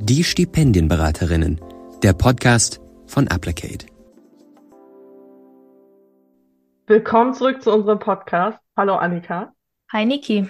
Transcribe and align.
Die 0.00 0.22
Stipendienberaterinnen, 0.22 1.60
der 2.04 2.12
Podcast 2.12 2.80
von 3.08 3.26
Applicate. 3.26 3.86
Willkommen 6.86 7.34
zurück 7.34 7.60
zu 7.60 7.72
unserem 7.72 7.98
Podcast. 7.98 8.60
Hallo 8.76 8.94
Annika. 8.94 9.52
Hi 9.92 10.06
Niki. 10.06 10.48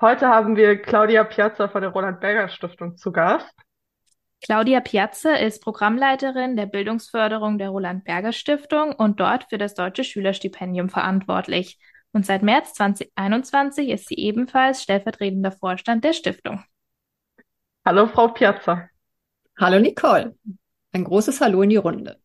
Heute 0.00 0.26
haben 0.26 0.56
wir 0.56 0.76
Claudia 0.82 1.22
Piazza 1.22 1.68
von 1.68 1.82
der 1.82 1.90
Roland 1.92 2.18
Berger 2.18 2.48
Stiftung 2.48 2.96
zu 2.96 3.12
Gast. 3.12 3.54
Claudia 4.42 4.80
Piazza 4.80 5.34
ist 5.34 5.62
Programmleiterin 5.62 6.56
der 6.56 6.66
Bildungsförderung 6.66 7.58
der 7.58 7.68
Roland 7.68 8.02
Berger 8.02 8.32
Stiftung 8.32 8.92
und 8.92 9.20
dort 9.20 9.46
für 9.50 9.58
das 9.58 9.74
Deutsche 9.74 10.02
Schülerstipendium 10.02 10.88
verantwortlich. 10.88 11.78
Und 12.12 12.26
seit 12.26 12.42
März 12.42 12.74
2021 12.74 13.88
ist 13.90 14.08
sie 14.08 14.16
ebenfalls 14.16 14.82
stellvertretender 14.82 15.52
Vorstand 15.52 16.02
der 16.02 16.12
Stiftung. 16.12 16.64
Hallo 17.84 18.06
Frau 18.06 18.28
Piazza. 18.28 18.88
Hallo 19.58 19.80
Nicole. 19.80 20.36
Ein 20.92 21.02
großes 21.02 21.40
Hallo 21.40 21.62
in 21.62 21.70
die 21.70 21.76
Runde. 21.76 22.16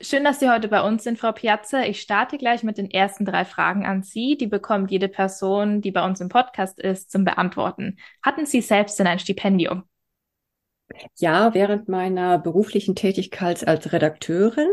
Schön, 0.00 0.24
dass 0.24 0.40
Sie 0.40 0.48
heute 0.48 0.68
bei 0.68 0.80
uns 0.80 1.04
sind, 1.04 1.18
Frau 1.18 1.32
Piazza. 1.32 1.82
Ich 1.82 2.00
starte 2.00 2.38
gleich 2.38 2.62
mit 2.62 2.78
den 2.78 2.90
ersten 2.90 3.26
drei 3.26 3.44
Fragen 3.44 3.84
an 3.84 4.02
Sie. 4.02 4.38
Die 4.38 4.46
bekommt 4.46 4.90
jede 4.90 5.08
Person, 5.08 5.82
die 5.82 5.90
bei 5.90 6.02
uns 6.02 6.22
im 6.22 6.30
Podcast 6.30 6.80
ist, 6.80 7.10
zum 7.10 7.24
Beantworten. 7.24 7.98
Hatten 8.22 8.46
Sie 8.46 8.62
selbst 8.62 8.98
denn 8.98 9.06
ein 9.06 9.18
Stipendium? 9.18 9.84
Ja, 11.16 11.52
während 11.52 11.86
meiner 11.86 12.38
beruflichen 12.38 12.94
Tätigkeit 12.96 13.68
als 13.68 13.92
Redakteurin 13.92 14.68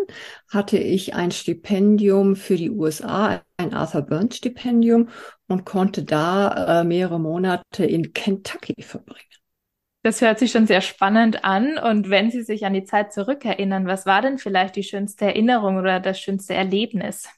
hatte 0.49 0.77
ich 0.77 1.13
ein 1.13 1.31
Stipendium 1.31 2.37
für 2.37 2.55
die 2.55 2.69
USA, 2.71 3.41
ein 3.57 3.73
Arthur 3.73 4.03
Burns 4.03 4.37
Stipendium 4.37 5.09
und 5.47 5.65
konnte 5.65 6.03
da 6.03 6.79
äh, 6.79 6.83
mehrere 6.85 7.19
Monate 7.19 7.85
in 7.85 8.13
Kentucky 8.13 8.81
verbringen. 8.81 9.25
Das 10.03 10.21
hört 10.21 10.39
sich 10.39 10.51
schon 10.51 10.65
sehr 10.65 10.81
spannend 10.81 11.43
an. 11.43 11.77
Und 11.77 12.09
wenn 12.09 12.31
Sie 12.31 12.41
sich 12.41 12.65
an 12.65 12.73
die 12.73 12.85
Zeit 12.85 13.13
zurückerinnern, 13.13 13.85
was 13.85 14.05
war 14.05 14.21
denn 14.21 14.39
vielleicht 14.39 14.75
die 14.75 14.83
schönste 14.83 15.25
Erinnerung 15.25 15.77
oder 15.77 15.99
das 15.99 16.19
schönste 16.19 16.55
Erlebnis? 16.55 17.29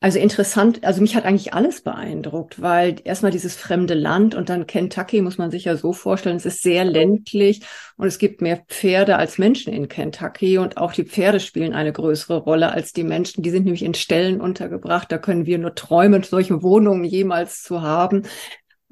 Also 0.00 0.20
interessant, 0.20 0.84
also 0.84 1.00
mich 1.00 1.16
hat 1.16 1.24
eigentlich 1.24 1.54
alles 1.54 1.80
beeindruckt, 1.80 2.62
weil 2.62 3.00
erstmal 3.02 3.32
dieses 3.32 3.56
fremde 3.56 3.94
Land 3.94 4.36
und 4.36 4.48
dann 4.48 4.68
Kentucky 4.68 5.22
muss 5.22 5.38
man 5.38 5.50
sich 5.50 5.64
ja 5.64 5.76
so 5.76 5.92
vorstellen, 5.92 6.36
es 6.36 6.46
ist 6.46 6.62
sehr 6.62 6.84
ländlich 6.84 7.62
und 7.96 8.06
es 8.06 8.18
gibt 8.18 8.40
mehr 8.40 8.62
Pferde 8.68 9.16
als 9.16 9.38
Menschen 9.38 9.72
in 9.72 9.88
Kentucky 9.88 10.58
und 10.58 10.76
auch 10.76 10.92
die 10.92 11.02
Pferde 11.02 11.40
spielen 11.40 11.72
eine 11.72 11.92
größere 11.92 12.38
Rolle 12.38 12.70
als 12.70 12.92
die 12.92 13.02
Menschen. 13.02 13.42
Die 13.42 13.50
sind 13.50 13.64
nämlich 13.64 13.82
in 13.82 13.94
Ställen 13.94 14.40
untergebracht, 14.40 15.10
da 15.10 15.18
können 15.18 15.46
wir 15.46 15.58
nur 15.58 15.74
träumen, 15.74 16.22
solche 16.22 16.62
Wohnungen 16.62 17.02
jemals 17.02 17.64
zu 17.64 17.82
haben. 17.82 18.22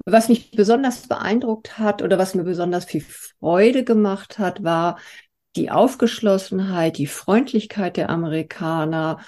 Was 0.09 0.29
mich 0.29 0.51
besonders 0.51 1.05
beeindruckt 1.05 1.77
hat 1.77 2.01
oder 2.01 2.17
was 2.17 2.33
mir 2.33 2.43
besonders 2.43 2.85
viel 2.85 3.01
Freude 3.01 3.83
gemacht 3.83 4.39
hat, 4.39 4.63
war 4.63 4.99
die 5.57 5.69
Aufgeschlossenheit, 5.69 6.97
die 6.97 7.07
Freundlichkeit 7.07 7.97
der 7.97 8.09
Amerikaner 8.09 9.19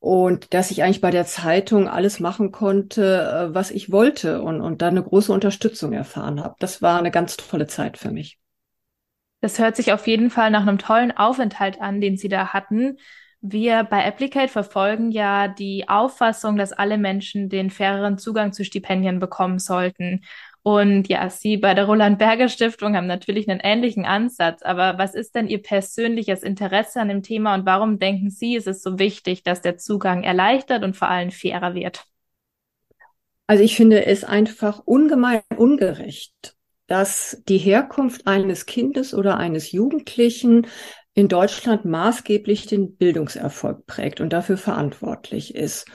und 0.00 0.52
dass 0.52 0.72
ich 0.72 0.82
eigentlich 0.82 1.00
bei 1.00 1.12
der 1.12 1.24
Zeitung 1.24 1.88
alles 1.88 2.18
machen 2.18 2.50
konnte, 2.50 3.50
äh, 3.50 3.54
was 3.54 3.70
ich 3.70 3.92
wollte 3.92 4.42
und, 4.42 4.60
und 4.60 4.82
da 4.82 4.88
eine 4.88 5.04
große 5.04 5.32
Unterstützung 5.32 5.92
erfahren 5.92 6.42
habe. 6.42 6.56
Das 6.58 6.82
war 6.82 6.98
eine 6.98 7.12
ganz 7.12 7.36
tolle 7.36 7.68
Zeit 7.68 7.96
für 7.96 8.10
mich. 8.10 8.40
Das 9.40 9.60
hört 9.60 9.76
sich 9.76 9.92
auf 9.92 10.08
jeden 10.08 10.30
Fall 10.30 10.50
nach 10.50 10.62
einem 10.62 10.78
tollen 10.78 11.16
Aufenthalt 11.16 11.80
an, 11.80 12.00
den 12.00 12.16
Sie 12.16 12.28
da 12.28 12.48
hatten. 12.52 12.96
Wir 13.46 13.84
bei 13.84 14.06
Applicate 14.06 14.48
verfolgen 14.48 15.10
ja 15.10 15.48
die 15.48 15.86
Auffassung, 15.86 16.56
dass 16.56 16.72
alle 16.72 16.96
Menschen 16.96 17.50
den 17.50 17.68
faireren 17.68 18.16
Zugang 18.16 18.54
zu 18.54 18.64
Stipendien 18.64 19.18
bekommen 19.18 19.58
sollten. 19.58 20.24
Und 20.62 21.08
ja, 21.08 21.28
Sie 21.28 21.58
bei 21.58 21.74
der 21.74 21.84
Roland 21.84 22.18
Berger 22.18 22.48
Stiftung 22.48 22.96
haben 22.96 23.06
natürlich 23.06 23.50
einen 23.50 23.60
ähnlichen 23.60 24.06
Ansatz. 24.06 24.62
Aber 24.62 24.96
was 24.96 25.14
ist 25.14 25.34
denn 25.34 25.46
Ihr 25.46 25.60
persönliches 25.60 26.42
Interesse 26.42 27.02
an 27.02 27.08
dem 27.08 27.22
Thema 27.22 27.54
und 27.54 27.66
warum 27.66 27.98
denken 27.98 28.30
Sie, 28.30 28.56
ist 28.56 28.66
es 28.66 28.82
so 28.82 28.98
wichtig, 28.98 29.42
dass 29.42 29.60
der 29.60 29.76
Zugang 29.76 30.22
erleichtert 30.22 30.82
und 30.82 30.96
vor 30.96 31.10
allem 31.10 31.30
fairer 31.30 31.74
wird? 31.74 32.06
Also 33.46 33.62
ich 33.62 33.76
finde 33.76 34.06
es 34.06 34.24
einfach 34.24 34.80
ungemein 34.86 35.42
ungerecht, 35.54 36.56
dass 36.86 37.42
die 37.46 37.58
Herkunft 37.58 38.26
eines 38.26 38.64
Kindes 38.64 39.12
oder 39.12 39.36
eines 39.36 39.70
Jugendlichen 39.70 40.66
in 41.14 41.28
Deutschland 41.28 41.84
maßgeblich 41.84 42.66
den 42.66 42.96
Bildungserfolg 42.96 43.86
prägt 43.86 44.20
und 44.20 44.32
dafür 44.32 44.56
verantwortlich 44.56 45.54
ist. 45.54 45.86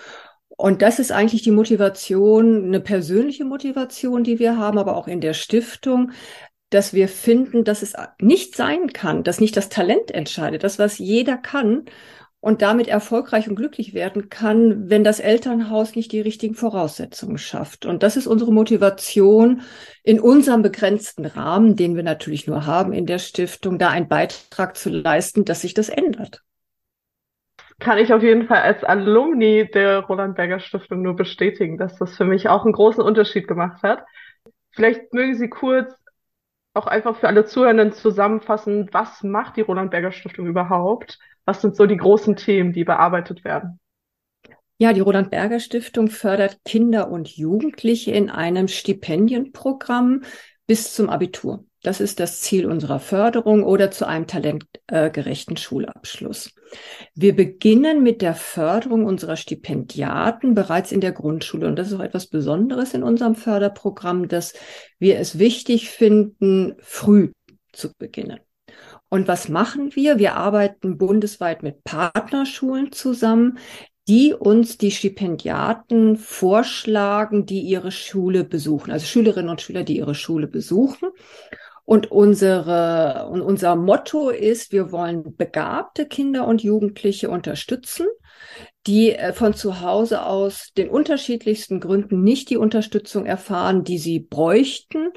Und 0.47 0.81
das 0.81 1.00
ist 1.00 1.12
eigentlich 1.12 1.41
die 1.41 1.52
Motivation, 1.52 2.66
eine 2.66 2.80
persönliche 2.80 3.46
Motivation, 3.46 4.24
die 4.24 4.40
wir 4.40 4.57
haben, 4.57 4.78
aber 4.78 4.96
auch 4.96 5.07
in 5.07 5.22
der 5.22 5.34
Stiftung, 5.34 6.12
dass 6.69 6.94
wir 6.94 7.07
finden, 7.07 7.63
dass 7.63 7.81
es 7.81 7.94
nicht 8.19 8.56
sein 8.56 8.94
kann, 8.94 9.24
dass 9.24 9.40
nicht 9.40 9.57
das 9.57 9.69
Talent 9.69 10.12
entscheidet, 10.12 10.63
das, 10.63 10.80
was 10.80 10.97
jeder 10.97 11.38
kann 11.38 11.86
und 12.41 12.61
damit 12.61 12.88
erfolgreich 12.88 13.50
und 13.50 13.55
glücklich 13.55 13.94
werden 13.94 14.29
kann, 14.29 14.89
wenn 14.89 15.03
das 15.03 15.19
Elternhaus 15.19 15.95
nicht 15.95 16.11
die 16.11 16.22
richtigen 16.22 16.55
Voraussetzungen 16.55 17.38
schafft. 17.38 17.85
Und 17.85 18.01
das 18.01 18.16
ist 18.16 18.27
unsere 18.27 18.53
Motivation 18.53 19.61
in 20.03 20.19
unserem 20.19 20.61
begrenzten 20.61 21.25
Rahmen, 21.25 21.75
den 21.75 21.95
wir 21.95 22.03
natürlich 22.03 22.47
nur 22.47 22.66
haben 22.66 22.94
in 22.94 23.05
der 23.05 23.19
Stiftung, 23.19 23.77
da 23.77 23.89
einen 23.89 24.07
Beitrag 24.07 24.77
zu 24.77 24.89
leisten, 24.89 25.44
dass 25.44 25.61
sich 25.61 25.73
das 25.73 25.89
ändert 25.89 26.41
kann 27.79 27.97
ich 27.97 28.13
auf 28.13 28.22
jeden 28.22 28.45
Fall 28.47 28.61
als 28.61 28.83
Alumni 28.83 29.69
der 29.73 30.00
Roland 30.00 30.35
Berger 30.35 30.59
Stiftung 30.59 31.01
nur 31.01 31.16
bestätigen, 31.16 31.77
dass 31.77 31.97
das 31.97 32.16
für 32.16 32.25
mich 32.25 32.50
auch 32.50 32.66
einen 32.66 32.73
großen 32.73 33.01
Unterschied 33.01 33.47
gemacht 33.47 33.81
hat. 33.83 34.03
Vielleicht 34.71 35.13
mögen 35.13 35.35
Sie 35.35 35.50
kurz 35.50 35.95
auch 36.73 36.88
einfach 36.88 37.16
für 37.16 37.27
alle 37.27 37.45
Zuhörenden 37.45 37.94
zusammenfassen, 37.94 38.89
was 38.91 39.23
macht 39.23 39.57
die 39.57 39.61
Roland 39.61 39.91
Berger 39.91 40.11
Stiftung 40.11 40.45
überhaupt? 40.45 41.17
Was 41.49 41.61
sind 41.61 41.75
so 41.75 41.87
die 41.87 41.97
großen 41.97 42.35
Themen, 42.35 42.73
die 42.73 42.83
bearbeitet 42.83 43.43
werden? 43.43 43.79
Ja, 44.77 44.93
die 44.93 44.99
Roland 44.99 45.31
Berger 45.31 45.59
Stiftung 45.59 46.07
fördert 46.07 46.59
Kinder 46.63 47.09
und 47.09 47.27
Jugendliche 47.27 48.11
in 48.11 48.29
einem 48.29 48.67
Stipendienprogramm 48.67 50.21
bis 50.67 50.93
zum 50.93 51.09
Abitur. 51.09 51.65
Das 51.81 52.01
ist 52.01 52.19
das 52.19 52.41
Ziel 52.41 52.67
unserer 52.67 52.99
Förderung 52.99 53.63
oder 53.63 53.89
zu 53.89 54.07
einem 54.07 54.27
talentgerechten 54.27 55.57
Schulabschluss. 55.57 56.53
Wir 57.15 57.35
beginnen 57.35 58.03
mit 58.03 58.21
der 58.21 58.35
Förderung 58.35 59.05
unserer 59.05 59.35
Stipendiaten 59.35 60.53
bereits 60.53 60.91
in 60.91 61.01
der 61.01 61.13
Grundschule. 61.13 61.65
Und 61.65 61.77
das 61.77 61.88
ist 61.88 61.95
auch 61.95 62.03
etwas 62.03 62.27
Besonderes 62.27 62.93
in 62.93 63.01
unserem 63.01 63.33
Förderprogramm, 63.33 64.27
dass 64.27 64.53
wir 64.99 65.17
es 65.17 65.39
wichtig 65.39 65.89
finden, 65.89 66.75
früh 66.77 67.31
zu 67.73 67.91
beginnen. 67.97 68.39
Und 69.09 69.27
was 69.27 69.49
machen 69.49 69.95
wir? 69.95 70.19
Wir 70.19 70.35
arbeiten 70.35 70.97
bundesweit 70.97 71.63
mit 71.63 71.83
Partnerschulen 71.83 72.91
zusammen, 72.91 73.57
die 74.07 74.33
uns 74.33 74.77
die 74.77 74.91
Stipendiaten 74.91 76.17
vorschlagen, 76.17 77.45
die 77.45 77.61
ihre 77.61 77.91
Schule 77.91 78.43
besuchen, 78.43 78.91
also 78.91 79.05
Schülerinnen 79.05 79.49
und 79.49 79.61
Schüler, 79.61 79.83
die 79.83 79.97
ihre 79.97 80.15
Schule 80.15 80.47
besuchen. 80.47 81.09
Und 81.85 82.11
unsere, 82.11 83.29
unser 83.31 83.75
Motto 83.75 84.29
ist, 84.29 84.71
wir 84.71 84.91
wollen 84.91 85.35
begabte 85.35 86.05
Kinder 86.05 86.45
und 86.47 86.61
Jugendliche 86.61 87.31
unterstützen, 87.31 88.05
die 88.87 89.13
äh, 89.13 89.33
von 89.33 89.53
zu 89.53 89.81
Hause 89.81 90.23
aus 90.23 90.71
den 90.77 90.89
unterschiedlichsten 90.89 91.79
Gründen 91.79 92.23
nicht 92.23 92.49
die 92.49 92.57
Unterstützung 92.57 93.25
erfahren, 93.25 93.83
die 93.83 93.97
sie 93.97 94.19
bräuchten, 94.19 95.09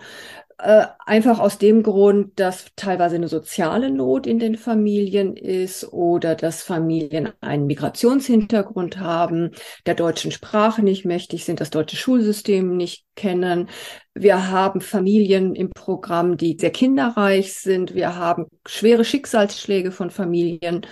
äh, 0.59 0.87
einfach 1.05 1.39
aus 1.39 1.59
dem 1.59 1.83
Grund, 1.83 2.39
dass 2.39 2.67
teilweise 2.77 3.17
eine 3.17 3.29
soziale 3.29 3.91
Not 3.91 4.27
in 4.27 4.39
den 4.39 4.57
Familien 4.57 5.37
ist 5.37 5.93
oder 5.93 6.35
dass 6.35 6.63
Familien 6.63 7.33
einen 7.41 7.67
Migrationshintergrund 7.67 8.99
haben, 8.99 9.51
der 9.87 9.95
deutschen 9.95 10.31
Sprache 10.31 10.83
nicht 10.83 11.05
mächtig 11.05 11.45
sind, 11.45 11.61
das 11.61 11.71
deutsche 11.71 11.97
Schulsystem 11.97 12.77
nicht 12.77 13.05
kennen. 13.17 13.69
Wir 14.15 14.51
haben 14.51 14.81
Familien 14.81 15.55
im 15.55 15.71
Programm, 15.71 16.37
die 16.37 16.57
sehr 16.59 16.71
kinderreich 16.71 17.55
sind. 17.55 17.95
Wir 17.95 18.17
haben 18.17 18.47
schwere 18.67 19.05
Schicksalsschläge 19.05 19.91
von 19.91 20.11
Familien. 20.11 20.87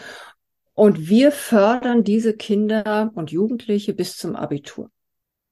Und 0.75 1.09
wir 1.09 1.33
fördern 1.33 2.05
diese 2.05 2.35
Kinder 2.35 3.11
und 3.15 3.31
Jugendliche 3.31 3.93
bis 3.93 4.17
zum 4.17 4.37
Abitur. 4.37 4.91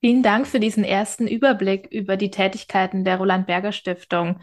Vielen 0.01 0.23
Dank 0.23 0.47
für 0.47 0.61
diesen 0.61 0.85
ersten 0.85 1.27
Überblick 1.27 1.89
über 1.91 2.17
die 2.17 2.31
Tätigkeiten 2.31 3.05
der 3.05 3.17
Roland 3.17 3.47
Berger 3.47 3.73
Stiftung. 3.73 4.41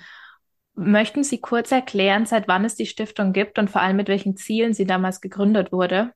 Möchten 0.74 1.24
Sie 1.24 1.40
kurz 1.40 1.72
erklären, 1.72 2.25
seit 2.25 2.50
wann 2.50 2.66
es 2.66 2.75
die 2.75 2.86
Stiftung 2.86 3.31
gibt 3.31 3.57
und 3.57 3.69
vor 3.69 3.81
allem 3.81 3.96
mit 3.96 4.10
welchen 4.10 4.36
Zielen 4.36 4.74
sie 4.74 4.86
damals 4.86 5.22
gegründet 5.22 5.72
wurde? 5.72 6.12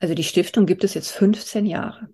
Also 0.00 0.14
die 0.14 0.24
Stiftung 0.24 0.66
gibt 0.66 0.82
es 0.82 0.94
jetzt 0.94 1.12
15 1.12 1.64
Jahre. 1.64 2.08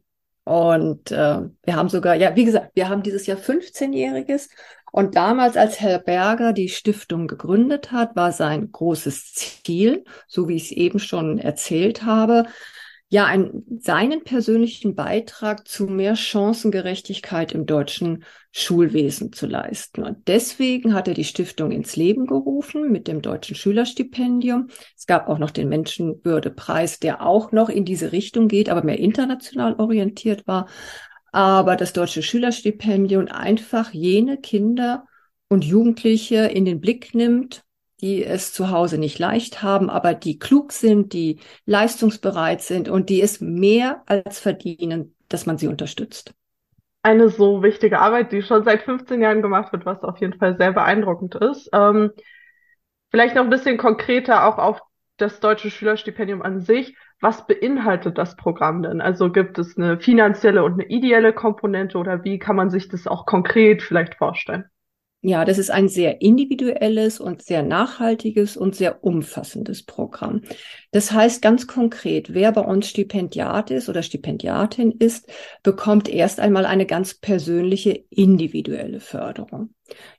Und 0.44 1.10
äh, 1.10 1.40
wir 1.62 1.76
haben 1.76 1.88
sogar, 1.88 2.16
ja, 2.16 2.36
wie 2.36 2.44
gesagt, 2.44 2.72
wir 2.74 2.88
haben 2.88 3.02
dieses 3.02 3.26
Jahr 3.26 3.38
15-jähriges. 3.38 4.50
Und 4.90 5.16
damals, 5.16 5.56
als 5.56 5.80
Herr 5.80 6.00
Berger 6.00 6.52
die 6.52 6.68
Stiftung 6.68 7.28
gegründet 7.28 7.92
hat, 7.92 8.14
war 8.14 8.32
sein 8.32 8.70
großes 8.70 9.32
Ziel, 9.32 10.04
so 10.28 10.48
wie 10.48 10.56
ich 10.56 10.64
es 10.64 10.72
eben 10.72 10.98
schon 10.98 11.38
erzählt 11.38 12.04
habe, 12.04 12.44
ja, 13.12 13.26
ein, 13.26 13.62
seinen 13.78 14.24
persönlichen 14.24 14.94
Beitrag 14.94 15.68
zu 15.68 15.84
mehr 15.84 16.16
Chancengerechtigkeit 16.16 17.52
im 17.52 17.66
deutschen 17.66 18.24
Schulwesen 18.52 19.34
zu 19.34 19.46
leisten. 19.46 20.02
Und 20.02 20.28
deswegen 20.28 20.94
hat 20.94 21.08
er 21.08 21.12
die 21.12 21.24
Stiftung 21.24 21.72
ins 21.72 21.94
Leben 21.94 22.26
gerufen 22.26 22.90
mit 22.90 23.08
dem 23.08 23.20
Deutschen 23.20 23.54
Schülerstipendium. 23.54 24.68
Es 24.96 25.04
gab 25.04 25.28
auch 25.28 25.38
noch 25.38 25.50
den 25.50 25.68
Menschenwürdepreis, 25.68 27.00
der 27.00 27.20
auch 27.20 27.52
noch 27.52 27.68
in 27.68 27.84
diese 27.84 28.12
Richtung 28.12 28.48
geht, 28.48 28.70
aber 28.70 28.82
mehr 28.82 28.98
international 28.98 29.74
orientiert 29.74 30.46
war. 30.46 30.66
Aber 31.32 31.76
das 31.76 31.92
Deutsche 31.92 32.22
Schülerstipendium 32.22 33.28
einfach 33.28 33.92
jene 33.92 34.38
Kinder 34.38 35.04
und 35.50 35.66
Jugendliche 35.66 36.46
in 36.46 36.64
den 36.64 36.80
Blick 36.80 37.14
nimmt, 37.14 37.62
die 38.02 38.24
es 38.24 38.52
zu 38.52 38.70
Hause 38.70 38.98
nicht 38.98 39.18
leicht 39.18 39.62
haben, 39.62 39.88
aber 39.88 40.14
die 40.14 40.38
klug 40.38 40.72
sind, 40.72 41.12
die 41.12 41.38
leistungsbereit 41.64 42.60
sind 42.60 42.88
und 42.88 43.08
die 43.08 43.22
es 43.22 43.40
mehr 43.40 44.02
als 44.06 44.40
verdienen, 44.40 45.14
dass 45.28 45.46
man 45.46 45.56
sie 45.56 45.68
unterstützt. 45.68 46.34
Eine 47.02 47.30
so 47.30 47.62
wichtige 47.62 48.00
Arbeit, 48.00 48.32
die 48.32 48.42
schon 48.42 48.64
seit 48.64 48.82
15 48.82 49.22
Jahren 49.22 49.42
gemacht 49.42 49.72
wird, 49.72 49.86
was 49.86 50.02
auf 50.02 50.18
jeden 50.18 50.38
Fall 50.38 50.56
sehr 50.56 50.72
beeindruckend 50.72 51.36
ist. 51.36 51.70
Ähm, 51.72 52.10
vielleicht 53.10 53.36
noch 53.36 53.44
ein 53.44 53.50
bisschen 53.50 53.76
konkreter 53.78 54.46
auch 54.46 54.58
auf 54.58 54.80
das 55.16 55.40
Deutsche 55.40 55.70
Schülerstipendium 55.70 56.42
an 56.42 56.60
sich. 56.60 56.96
Was 57.20 57.46
beinhaltet 57.46 58.18
das 58.18 58.36
Programm 58.36 58.82
denn? 58.82 59.00
Also 59.00 59.30
gibt 59.30 59.58
es 59.58 59.76
eine 59.76 60.00
finanzielle 60.00 60.64
und 60.64 60.74
eine 60.74 60.86
ideelle 60.86 61.32
Komponente 61.32 61.98
oder 61.98 62.24
wie 62.24 62.40
kann 62.40 62.56
man 62.56 62.70
sich 62.70 62.88
das 62.88 63.06
auch 63.06 63.26
konkret 63.26 63.82
vielleicht 63.82 64.16
vorstellen? 64.16 64.64
Ja, 65.24 65.44
das 65.44 65.58
ist 65.58 65.70
ein 65.70 65.88
sehr 65.88 66.20
individuelles 66.20 67.20
und 67.20 67.42
sehr 67.42 67.62
nachhaltiges 67.62 68.56
und 68.56 68.74
sehr 68.74 69.04
umfassendes 69.04 69.84
Programm. 69.84 70.42
Das 70.90 71.12
heißt 71.12 71.40
ganz 71.40 71.68
konkret, 71.68 72.34
wer 72.34 72.50
bei 72.50 72.62
uns 72.62 72.88
Stipendiat 72.88 73.70
ist 73.70 73.88
oder 73.88 74.02
Stipendiatin 74.02 74.90
ist, 74.90 75.30
bekommt 75.62 76.08
erst 76.08 76.40
einmal 76.40 76.66
eine 76.66 76.86
ganz 76.86 77.14
persönliche 77.14 78.04
individuelle 78.10 78.98
Förderung. 78.98 79.72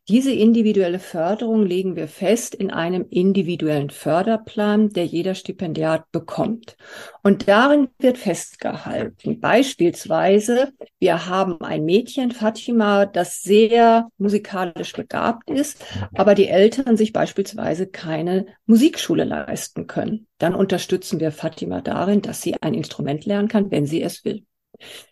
Diese 0.09 0.33
individuelle 0.33 0.99
Förderung 0.99 1.65
legen 1.65 1.95
wir 1.95 2.09
fest 2.09 2.53
in 2.53 2.71
einem 2.71 3.05
individuellen 3.09 3.89
Förderplan, 3.89 4.89
der 4.89 5.05
jeder 5.05 5.33
Stipendiat 5.33 6.11
bekommt. 6.11 6.75
Und 7.21 7.47
darin 7.47 7.87
wird 7.99 8.17
festgehalten, 8.17 9.39
beispielsweise, 9.39 10.73
wir 10.99 11.27
haben 11.27 11.61
ein 11.61 11.85
Mädchen, 11.85 12.31
Fatima, 12.31 13.05
das 13.05 13.41
sehr 13.43 14.09
musikalisch 14.17 14.91
begabt 14.91 15.49
ist, 15.49 15.85
aber 16.13 16.35
die 16.35 16.49
Eltern 16.49 16.97
sich 16.97 17.13
beispielsweise 17.13 17.87
keine 17.87 18.47
Musikschule 18.65 19.23
leisten 19.23 19.87
können. 19.87 20.27
Dann 20.37 20.53
unterstützen 20.53 21.21
wir 21.21 21.31
Fatima 21.31 21.79
darin, 21.79 22.21
dass 22.21 22.41
sie 22.41 22.61
ein 22.61 22.73
Instrument 22.73 23.25
lernen 23.25 23.47
kann, 23.47 23.71
wenn 23.71 23.85
sie 23.85 24.01
es 24.01 24.25
will. 24.25 24.43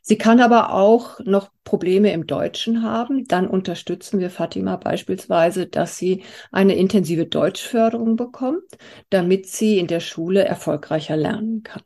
Sie 0.01 0.17
kann 0.17 0.39
aber 0.39 0.73
auch 0.73 1.19
noch 1.19 1.49
Probleme 1.63 2.11
im 2.11 2.27
Deutschen 2.27 2.83
haben. 2.83 3.25
Dann 3.27 3.47
unterstützen 3.47 4.19
wir 4.19 4.29
Fatima 4.29 4.75
beispielsweise, 4.77 5.67
dass 5.67 5.97
sie 5.97 6.23
eine 6.51 6.75
intensive 6.75 7.25
Deutschförderung 7.25 8.15
bekommt, 8.15 8.63
damit 9.09 9.47
sie 9.47 9.79
in 9.79 9.87
der 9.87 9.99
Schule 9.99 10.43
erfolgreicher 10.43 11.15
lernen 11.15 11.63
kann. 11.63 11.83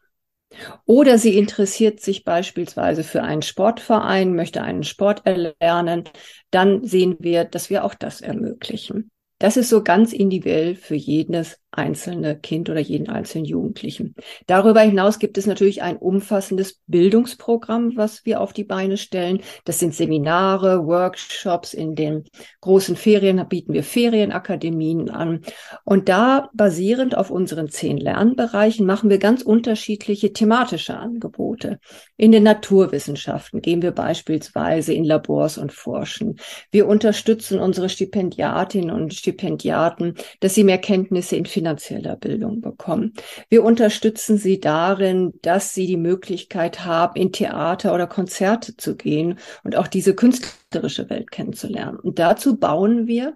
Oder 0.85 1.17
sie 1.17 1.37
interessiert 1.37 1.99
sich 1.99 2.23
beispielsweise 2.23 3.03
für 3.03 3.23
einen 3.23 3.41
Sportverein, 3.41 4.35
möchte 4.35 4.61
einen 4.61 4.83
Sport 4.83 5.25
erlernen. 5.25 6.05
Dann 6.51 6.85
sehen 6.85 7.17
wir, 7.19 7.43
dass 7.43 7.69
wir 7.69 7.83
auch 7.83 7.93
das 7.93 8.21
ermöglichen. 8.21 9.11
Das 9.37 9.57
ist 9.57 9.69
so 9.69 9.83
ganz 9.83 10.13
individuell 10.13 10.75
für 10.75 10.95
jedes 10.95 11.59
einzelne 11.77 12.37
Kind 12.37 12.69
oder 12.69 12.79
jeden 12.79 13.09
einzelnen 13.09 13.45
Jugendlichen. 13.45 14.15
Darüber 14.47 14.81
hinaus 14.81 15.19
gibt 15.19 15.37
es 15.37 15.45
natürlich 15.45 15.81
ein 15.81 15.97
umfassendes 15.97 16.81
Bildungsprogramm, 16.87 17.93
was 17.95 18.25
wir 18.25 18.41
auf 18.41 18.53
die 18.53 18.63
Beine 18.63 18.97
stellen. 18.97 19.41
Das 19.65 19.79
sind 19.79 19.93
Seminare, 19.93 20.85
Workshops. 20.85 21.73
In 21.73 21.95
den 21.95 22.23
großen 22.61 22.95
Ferien 22.95 23.45
bieten 23.47 23.73
wir 23.73 23.83
Ferienakademien 23.83 25.09
an. 25.09 25.41
Und 25.83 26.09
da 26.09 26.49
basierend 26.53 27.17
auf 27.17 27.29
unseren 27.29 27.69
zehn 27.69 27.97
Lernbereichen 27.97 28.85
machen 28.85 29.09
wir 29.09 29.17
ganz 29.17 29.41
unterschiedliche 29.41 30.33
thematische 30.33 30.97
Angebote. 30.97 31.79
In 32.17 32.31
den 32.31 32.43
Naturwissenschaften 32.43 33.61
gehen 33.61 33.81
wir 33.81 33.91
beispielsweise 33.91 34.93
in 34.93 35.03
Labors 35.03 35.57
und 35.57 35.71
forschen. 35.71 36.37
Wir 36.71 36.87
unterstützen 36.87 37.59
unsere 37.59 37.89
Stipendiatinnen 37.89 38.91
und 38.91 39.13
Stipendiaten, 39.13 40.15
dass 40.39 40.55
sie 40.55 40.63
mehr 40.63 40.77
Kenntnisse 40.77 41.35
in 41.35 41.45
finanzieller 41.65 42.15
Bildung 42.15 42.61
bekommen. 42.61 43.13
Wir 43.49 43.63
unterstützen 43.63 44.37
sie 44.37 44.59
darin, 44.59 45.33
dass 45.41 45.73
sie 45.73 45.87
die 45.87 45.97
Möglichkeit 45.97 46.85
haben, 46.85 47.19
in 47.19 47.31
Theater 47.31 47.93
oder 47.93 48.05
Konzerte 48.05 48.77
zu 48.77 48.95
gehen 48.95 49.39
und 49.63 49.75
auch 49.75 49.87
diese 49.87 50.13
künstlerische 50.13 51.09
Welt 51.09 51.31
kennenzulernen. 51.31 51.97
Und 51.99 52.19
dazu 52.19 52.57
bauen 52.57 53.07
wir 53.07 53.35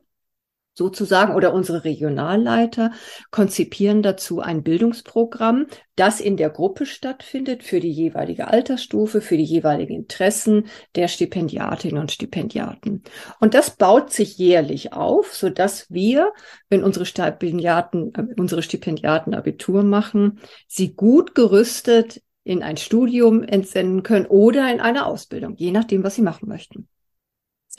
sozusagen 0.79 1.35
oder 1.35 1.53
unsere 1.53 1.83
Regionalleiter 1.83 2.91
konzipieren 3.31 4.01
dazu 4.01 4.39
ein 4.39 4.63
Bildungsprogramm, 4.63 5.67
das 5.97 6.21
in 6.21 6.37
der 6.37 6.49
Gruppe 6.49 6.85
stattfindet 6.85 7.63
für 7.63 7.81
die 7.81 7.91
jeweilige 7.91 8.47
Altersstufe, 8.47 9.19
für 9.19 9.35
die 9.35 9.43
jeweiligen 9.43 9.93
Interessen 9.93 10.67
der 10.95 11.09
Stipendiatinnen 11.09 11.99
und 11.99 12.13
Stipendiaten. 12.13 13.03
Und 13.41 13.53
das 13.53 13.75
baut 13.75 14.13
sich 14.13 14.37
jährlich 14.37 14.93
auf, 14.93 15.35
so 15.35 15.49
dass 15.49 15.91
wir, 15.91 16.31
wenn 16.69 16.83
unsere 16.83 17.05
Stipendiaten, 17.05 18.13
äh, 18.15 18.39
unsere 18.39 18.63
Stipendiaten 18.63 19.33
Abitur 19.35 19.83
machen, 19.83 20.39
sie 20.65 20.95
gut 20.95 21.35
gerüstet 21.35 22.21
in 22.45 22.63
ein 22.63 22.77
Studium 22.77 23.43
entsenden 23.43 24.01
können 24.01 24.27
oder 24.27 24.71
in 24.71 24.79
eine 24.79 25.05
Ausbildung, 25.05 25.55
je 25.57 25.71
nachdem, 25.71 26.05
was 26.05 26.15
sie 26.15 26.21
machen 26.21 26.47
möchten 26.47 26.87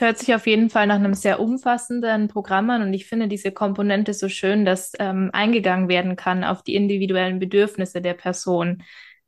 hört 0.01 0.17
sich 0.17 0.33
auf 0.35 0.47
jeden 0.47 0.69
Fall 0.69 0.87
nach 0.87 0.95
einem 0.95 1.13
sehr 1.13 1.39
umfassenden 1.39 2.27
Programm 2.27 2.69
an 2.69 2.81
und 2.81 2.93
ich 2.93 3.05
finde 3.05 3.27
diese 3.27 3.51
Komponente 3.51 4.13
so 4.13 4.27
schön, 4.27 4.65
dass 4.65 4.93
ähm, 4.99 5.29
eingegangen 5.33 5.87
werden 5.87 6.15
kann 6.15 6.43
auf 6.43 6.63
die 6.63 6.75
individuellen 6.75 7.39
Bedürfnisse 7.39 8.01
der 8.01 8.13
Person. 8.13 8.83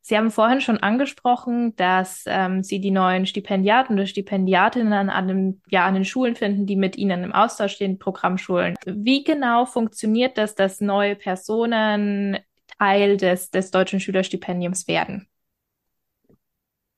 Sie 0.05 0.17
haben 0.17 0.31
vorhin 0.31 0.59
schon 0.59 0.79
angesprochen, 0.79 1.77
dass 1.77 2.25
ähm, 2.27 2.61
Sie 2.61 2.81
die 2.81 2.91
neuen 2.91 3.25
Stipendiaten 3.25 3.95
oder 3.95 4.05
Stipendiatinnen 4.05 5.09
an, 5.09 5.27
dem, 5.29 5.61
ja, 5.69 5.85
an 5.85 5.93
den 5.93 6.03
Schulen 6.03 6.35
finden, 6.35 6.65
die 6.65 6.75
mit 6.75 6.97
Ihnen 6.97 7.23
im 7.23 7.31
Austausch 7.31 7.75
stehen, 7.75 7.99
Programmschulen. 7.99 8.75
Wie 8.85 9.23
genau 9.23 9.65
funktioniert 9.65 10.37
das, 10.37 10.55
dass 10.55 10.81
neue 10.81 11.15
Personen 11.15 12.37
Teil 12.77 13.15
des, 13.15 13.49
des 13.49 13.71
Deutschen 13.71 14.01
Schülerstipendiums 14.01 14.89
werden? 14.89 15.29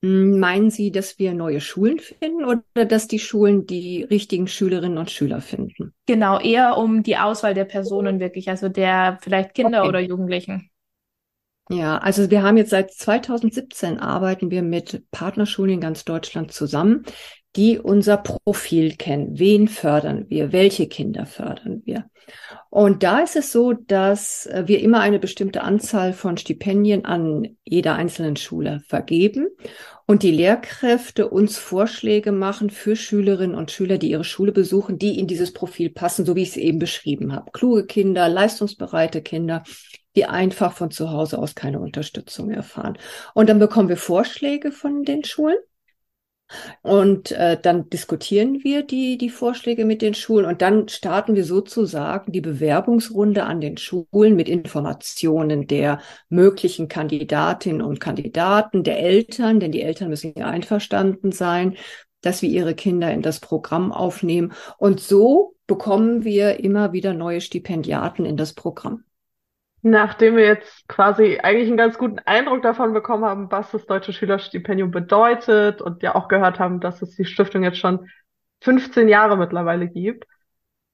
Hm, 0.03 0.39
meinen 0.39 0.69
Sie, 0.69 0.91
dass 0.91 1.19
wir 1.19 1.33
neue 1.33 1.61
Schulen 1.61 1.99
finden 1.99 2.45
oder 2.45 2.85
dass 2.85 3.07
die 3.07 3.19
Schulen 3.19 3.65
die 3.65 4.03
richtigen 4.03 4.47
Schülerinnen 4.47 4.97
und 4.97 5.11
Schüler 5.11 5.41
finden? 5.41 5.93
Genau, 6.05 6.39
eher 6.39 6.77
um 6.77 7.03
die 7.03 7.17
Auswahl 7.17 7.53
der 7.53 7.65
Personen 7.65 8.19
wirklich, 8.19 8.49
also 8.49 8.69
der 8.69 9.17
vielleicht 9.21 9.53
Kinder 9.53 9.81
okay. 9.81 9.89
oder 9.89 9.99
Jugendlichen. 9.99 10.69
Ja, 11.69 11.97
also 11.97 12.29
wir 12.29 12.43
haben 12.43 12.57
jetzt 12.57 12.69
seit 12.69 12.91
2017 12.91 13.99
arbeiten 13.99 14.51
wir 14.51 14.61
mit 14.61 15.09
Partnerschulen 15.09 15.75
in 15.75 15.81
ganz 15.81 16.05
Deutschland 16.05 16.51
zusammen, 16.51 17.03
die 17.55 17.79
unser 17.79 18.17
Profil 18.17 18.95
kennen. 18.95 19.39
Wen 19.39 19.67
fördern 19.67 20.25
wir? 20.29 20.51
Welche 20.51 20.87
Kinder 20.87 21.25
fördern 21.25 21.81
wir? 21.85 22.05
Und 22.69 23.03
da 23.03 23.19
ist 23.19 23.35
es 23.35 23.51
so, 23.51 23.73
dass 23.73 24.47
äh, 24.47 24.63
wir 24.65 24.81
immer 24.81 24.99
eine 24.99 25.19
bestimmte 25.19 25.61
Anzahl 25.61 26.13
von 26.13 26.37
Stipendien 26.37 27.05
an 27.05 27.55
jeder 27.63 27.95
einzelnen 27.95 28.35
Schule 28.35 28.81
vergeben 28.87 29.47
und 30.07 30.23
die 30.23 30.31
Lehrkräfte 30.31 31.29
uns 31.29 31.57
Vorschläge 31.57 32.31
machen 32.31 32.69
für 32.69 32.95
Schülerinnen 32.95 33.55
und 33.55 33.71
Schüler, 33.71 33.97
die 33.97 34.11
ihre 34.11 34.23
Schule 34.23 34.51
besuchen, 34.51 34.97
die 34.97 35.17
in 35.19 35.27
dieses 35.27 35.53
Profil 35.53 35.89
passen, 35.89 36.25
so 36.25 36.35
wie 36.35 36.43
ich 36.43 36.49
es 36.49 36.57
eben 36.57 36.79
beschrieben 36.79 37.33
habe. 37.33 37.51
Kluge 37.51 37.85
Kinder, 37.85 38.27
leistungsbereite 38.27 39.21
Kinder, 39.21 39.63
die 40.15 40.25
einfach 40.25 40.73
von 40.73 40.91
zu 40.91 41.11
Hause 41.11 41.37
aus 41.39 41.55
keine 41.55 41.79
Unterstützung 41.79 42.49
erfahren. 42.49 42.97
Und 43.33 43.49
dann 43.49 43.59
bekommen 43.59 43.89
wir 43.89 43.97
Vorschläge 43.97 44.71
von 44.71 45.03
den 45.03 45.23
Schulen 45.23 45.57
und 46.81 47.31
äh, 47.31 47.59
dann 47.59 47.89
diskutieren 47.89 48.63
wir 48.63 48.83
die, 48.83 49.17
die 49.17 49.29
Vorschläge 49.29 49.85
mit 49.85 50.01
den 50.01 50.13
Schulen 50.13 50.45
und 50.45 50.61
dann 50.61 50.87
starten 50.87 51.35
wir 51.35 51.43
sozusagen 51.43 52.31
die 52.31 52.41
Bewerbungsrunde 52.41 53.43
an 53.43 53.61
den 53.61 53.77
Schulen 53.77 54.35
mit 54.35 54.47
Informationen 54.47 55.67
der 55.67 55.99
möglichen 56.29 56.87
Kandidatinnen 56.87 57.81
und 57.81 57.99
Kandidaten, 57.99 58.83
der 58.83 58.99
Eltern, 58.99 59.59
denn 59.59 59.71
die 59.71 59.81
Eltern 59.81 60.09
müssen 60.09 60.33
ja 60.37 60.47
einverstanden 60.47 61.31
sein, 61.31 61.75
dass 62.21 62.41
wir 62.41 62.49
ihre 62.49 62.75
Kinder 62.75 63.11
in 63.11 63.21
das 63.21 63.39
Programm 63.39 63.91
aufnehmen. 63.91 64.53
Und 64.77 64.99
so 64.99 65.55
bekommen 65.67 66.23
wir 66.23 66.59
immer 66.59 66.93
wieder 66.93 67.13
neue 67.13 67.41
Stipendiaten 67.41 68.25
in 68.25 68.37
das 68.37 68.53
Programm. 68.53 69.03
Nachdem 69.87 70.35
wir 70.35 70.45
jetzt 70.45 70.87
quasi 70.87 71.37
eigentlich 71.43 71.67
einen 71.67 71.77
ganz 71.77 71.99
guten 71.99 72.17
Eindruck 72.25 72.63
davon 72.63 72.93
bekommen 72.93 73.23
haben, 73.23 73.51
was 73.51 73.69
das 73.69 73.85
Deutsche 73.85 74.13
Schülerstipendium 74.13 74.89
bedeutet 74.89 75.79
und 75.79 76.01
ja 76.01 76.15
auch 76.15 76.27
gehört 76.27 76.57
haben, 76.57 76.79
dass 76.79 77.03
es 77.03 77.15
die 77.15 77.25
Stiftung 77.25 77.61
jetzt 77.61 77.77
schon 77.77 78.09
15 78.61 79.07
Jahre 79.07 79.37
mittlerweile 79.37 79.87
gibt, 79.87 80.25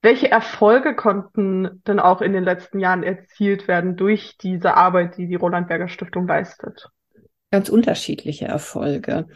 welche 0.01 0.29
Erfolge 0.29 0.93
konnten 0.93 1.81
denn 1.88 2.01
auch 2.01 2.21
in 2.21 2.33
den 2.33 2.43
letzten 2.43 2.79
Jahren 2.79 3.03
erzielt 3.03 3.69
werden 3.69 3.95
durch 3.95 4.38
diese 4.38 4.75
Arbeit, 4.75 5.15
die 5.15 5.27
die 5.27 5.36
Roland 5.36 5.69
Berger 5.69 5.88
Stiftung 5.88 6.27
leistet? 6.27 6.89
ganz 7.51 7.69
unterschiedliche 7.69 8.45
Erfolge. 8.45 9.27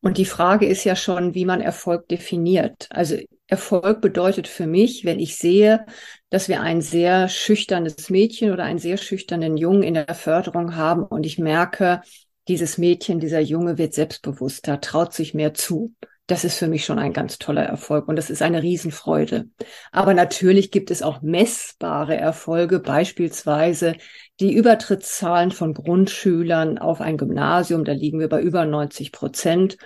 Und 0.00 0.16
die 0.16 0.24
Frage 0.24 0.66
ist 0.66 0.84
ja 0.84 0.94
schon, 0.94 1.34
wie 1.34 1.44
man 1.44 1.60
Erfolg 1.60 2.08
definiert. 2.08 2.86
Also 2.90 3.16
Erfolg 3.48 4.00
bedeutet 4.00 4.46
für 4.46 4.66
mich, 4.66 5.04
wenn 5.04 5.18
ich 5.18 5.36
sehe, 5.36 5.86
dass 6.30 6.48
wir 6.48 6.60
ein 6.60 6.80
sehr 6.82 7.28
schüchternes 7.28 8.10
Mädchen 8.10 8.52
oder 8.52 8.64
einen 8.64 8.78
sehr 8.78 8.96
schüchternen 8.96 9.56
Jungen 9.56 9.82
in 9.82 9.94
der 9.94 10.14
Förderung 10.14 10.76
haben 10.76 11.02
und 11.02 11.26
ich 11.26 11.38
merke, 11.38 12.02
dieses 12.46 12.78
Mädchen, 12.78 13.20
dieser 13.20 13.40
Junge 13.40 13.76
wird 13.76 13.92
selbstbewusster, 13.92 14.80
traut 14.80 15.12
sich 15.12 15.34
mehr 15.34 15.52
zu. 15.54 15.94
Das 16.28 16.44
ist 16.44 16.58
für 16.58 16.68
mich 16.68 16.84
schon 16.84 16.98
ein 16.98 17.14
ganz 17.14 17.38
toller 17.38 17.62
Erfolg 17.62 18.06
und 18.06 18.16
das 18.16 18.28
ist 18.28 18.42
eine 18.42 18.62
Riesenfreude. 18.62 19.48
Aber 19.92 20.12
natürlich 20.12 20.70
gibt 20.70 20.90
es 20.90 21.02
auch 21.02 21.22
messbare 21.22 22.18
Erfolge, 22.18 22.80
beispielsweise 22.80 23.94
die 24.38 24.52
Übertrittszahlen 24.52 25.52
von 25.52 25.72
Grundschülern 25.72 26.76
auf 26.76 27.00
ein 27.00 27.16
Gymnasium. 27.16 27.82
Da 27.86 27.92
liegen 27.92 28.20
wir 28.20 28.28
bei 28.28 28.42
über 28.42 28.66
90 28.66 29.10
Prozent. 29.10 29.78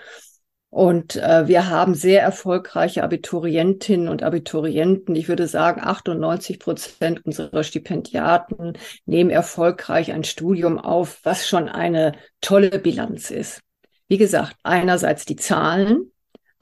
Und 0.68 1.14
äh, 1.14 1.46
wir 1.46 1.68
haben 1.68 1.94
sehr 1.94 2.22
erfolgreiche 2.22 3.04
Abiturientinnen 3.04 4.08
und 4.08 4.24
Abiturienten. 4.24 5.14
Ich 5.14 5.28
würde 5.28 5.46
sagen, 5.46 5.80
98 5.80 6.58
Prozent 6.58 7.24
unserer 7.24 7.62
Stipendiaten 7.62 8.72
nehmen 9.06 9.30
erfolgreich 9.30 10.10
ein 10.12 10.24
Studium 10.24 10.78
auf, 10.78 11.20
was 11.22 11.46
schon 11.46 11.68
eine 11.68 12.14
tolle 12.40 12.80
Bilanz 12.80 13.30
ist. 13.30 13.60
Wie 14.08 14.18
gesagt, 14.18 14.56
einerseits 14.62 15.24
die 15.24 15.36
Zahlen, 15.36 16.11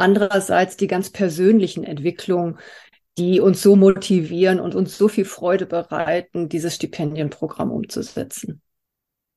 Andererseits 0.01 0.77
die 0.77 0.87
ganz 0.87 1.11
persönlichen 1.11 1.85
Entwicklungen, 1.85 2.59
die 3.19 3.41
uns 3.41 3.61
so 3.61 3.77
motivieren 3.77 4.59
und 4.59 4.75
uns 4.75 4.97
so 4.97 5.09
viel 5.09 5.27
Freude 5.27 5.67
bereiten, 5.67 6.49
dieses 6.49 6.75
Stipendienprogramm 6.75 7.71
umzusetzen. 7.71 8.63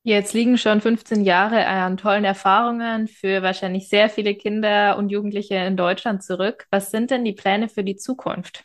Jetzt 0.05 0.34
liegen 0.34 0.58
schon 0.58 0.82
15 0.82 1.24
Jahre 1.24 1.65
an 1.65 1.98
tollen 1.98 2.25
Erfahrungen 2.25 3.08
für 3.08 3.41
wahrscheinlich 3.41 3.88
sehr 3.88 4.10
viele 4.10 4.36
Kinder 4.36 4.98
und 4.98 5.10
Jugendliche 5.10 5.55
in 5.55 5.77
Deutschland 5.77 6.24
zurück. 6.24 6.65
Was 6.72 6.91
sind 6.91 7.12
denn 7.12 7.24
die 7.24 7.34
Pläne 7.34 7.70
für 7.70 7.84
die 7.84 7.96
Zukunft? 7.96 8.63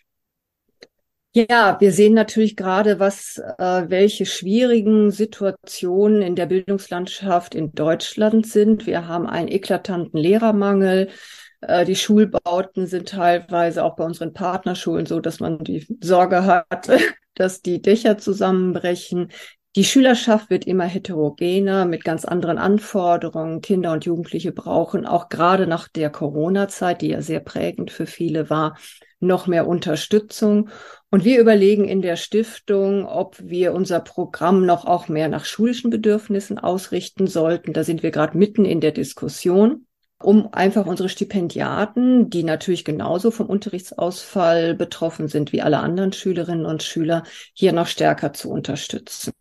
Ja, 1.35 1.76
wir 1.81 1.93
sehen 1.93 2.14
natürlich 2.14 2.57
gerade, 2.57 2.99
was 2.99 3.38
äh, 3.59 3.85
welche 3.88 4.26
schwierigen 4.26 5.11
Situationen 5.11 6.23
in 6.23 6.35
der 6.35 6.47
Bildungslandschaft 6.47 7.55
in 7.55 7.73
Deutschland 7.73 8.47
sind. 8.47 8.87
Wir 8.87 9.07
haben 9.07 9.26
einen 9.26 9.49
eklatanten 9.49 10.19
Lehrermangel. 10.19 11.11
Äh, 11.61 11.85
die 11.85 11.97
Schulbauten 11.97 12.87
sind 12.87 13.09
teilweise 13.09 13.85
auch 13.85 13.97
bei 13.97 14.05
unseren 14.05 14.33
Partnerschulen 14.33 15.07
so, 15.07 15.21
dass 15.21 15.41
man 15.41 15.59
die 15.59 15.87
Sorge 16.00 16.45
hat, 16.45 16.88
dass 17.35 17.62
die 17.62 17.83
Dächer 17.83 18.19
zusammenbrechen. 18.19 19.31
Die 19.77 19.85
Schülerschaft 19.85 20.50
wird 20.50 20.67
immer 20.67 20.87
heterogener 20.87 21.85
mit 21.85 22.03
ganz 22.03 22.25
anderen 22.25 22.59
Anforderungen. 22.59 23.61
Kinder 23.61 23.93
und 23.93 24.05
Jugendliche 24.05 24.50
brauchen 24.50 25.07
auch 25.07 25.29
gerade 25.29 25.67
nach 25.67 25.88
der 25.88 26.11
Corona-Zeit, 26.11 27.03
die 27.03 27.09
ja 27.11 27.21
sehr 27.21 27.41
prägend 27.41 27.91
für 27.91 28.07
viele 28.07 28.50
war, 28.50 28.79
noch 29.21 29.47
mehr 29.47 29.69
Unterstützung. 29.69 30.71
Und 31.11 31.25
wir 31.25 31.38
überlegen 31.38 31.85
in 31.87 32.03
der 32.03 32.17
Stiftung, 32.17 33.07
ob 33.07 33.37
wir 33.41 33.73
unser 33.75 34.00
Programm 34.00 34.65
noch 34.67 34.85
auch 34.85 35.09
mehr 35.09 35.29
nach 35.29 35.45
schulischen 35.45 35.91
Bedürfnissen 35.91 36.59
ausrichten 36.59 37.27
sollten. 37.27 37.73
Da 37.73 37.85
sind 37.85 38.03
wir 38.03 38.11
gerade 38.11 38.37
mitten 38.37 38.65
in 38.65 38.81
der 38.81 38.93
Diskussion 38.93 39.87
um 40.21 40.53
einfach 40.53 40.87
unsere 40.87 41.09
Stipendiaten, 41.09 42.29
die 42.31 42.43
natürlich 42.43 42.85
genauso 42.85 43.31
vom 43.31 43.47
Unterrichtsausfall 43.47 44.75
betroffen 44.75 45.29
sind 45.29 45.53
wie 45.53 45.63
alle 45.63 45.79
anderen 45.79 46.13
Schülerinnen 46.13 46.67
und 46.67 46.83
Schüler, 46.83 47.23
hier 47.53 47.73
noch 47.73 47.87
stärker 47.87 48.33
zu 48.33 48.51
unterstützen. 48.51 49.33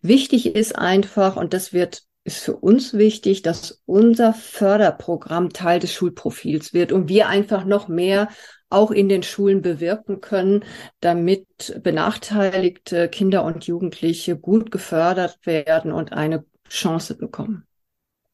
Wichtig 0.00 0.54
ist 0.54 0.76
einfach, 0.76 1.36
und 1.36 1.52
das 1.52 1.72
wird 1.72 2.02
ist 2.24 2.38
für 2.38 2.56
uns 2.56 2.92
wichtig, 2.92 3.42
dass 3.42 3.82
unser 3.86 4.34
Förderprogramm 4.34 5.50
Teil 5.50 5.78
des 5.78 5.92
Schulprofils 5.92 6.74
wird 6.74 6.90
und 6.90 7.08
wir 7.08 7.28
einfach 7.28 7.64
noch 7.64 7.86
mehr 7.86 8.28
auch 8.68 8.90
in 8.90 9.08
den 9.08 9.22
Schulen 9.22 9.62
bewirken 9.62 10.20
können, 10.20 10.64
damit 10.98 11.80
benachteiligte 11.84 13.08
Kinder 13.08 13.44
und 13.44 13.66
Jugendliche 13.66 14.36
gut 14.36 14.72
gefördert 14.72 15.38
werden 15.44 15.92
und 15.92 16.12
eine 16.12 16.44
Chance 16.68 17.16
bekommen. 17.16 17.64